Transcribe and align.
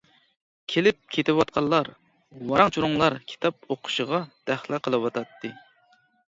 كېلىپ 0.75 0.97
كېتىۋاتقانلار، 1.15 1.91
ۋاراڭ-چۇرۇڭلار 2.53 3.19
كىتاب 3.35 3.71
ئوقۇشىغا 3.77 4.25
دەخلى 4.51 4.83
قىلىۋاتاتتى. 4.89 5.57